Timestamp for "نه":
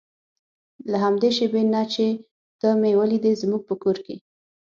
1.73-1.81